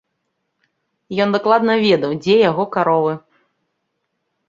Ён 1.27 1.37
дакладна 1.37 1.73
ведаў, 1.85 2.11
дзе 2.25 2.35
яго 2.49 2.63
каровы. 2.75 3.13